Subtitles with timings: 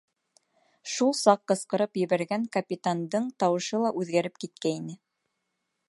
[0.93, 4.99] Шул саҡ ҡысҡырып ебәргән капитандың тауышы ла үҙгәреп киткәйне: